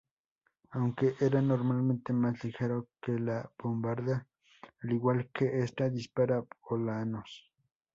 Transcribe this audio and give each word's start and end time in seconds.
Aunque 0.71 1.13
era 1.19 1.43
normalmente 1.43 2.11
más 2.11 2.43
ligero 2.43 2.87
que 2.99 3.19
la 3.19 3.51
bombarda, 3.59 4.25
al 4.81 4.91
igual 4.93 5.29
que 5.31 5.59
esta, 5.61 5.89
disparaba 5.91 6.47
bolaños. 6.67 7.51